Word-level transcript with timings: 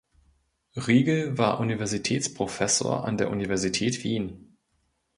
Riegl 0.75 1.37
war 1.37 1.59
Universitätsprofessor 1.59 3.05
an 3.05 3.19
der 3.19 3.29
Universität 3.29 4.03
Wien. 4.03 4.57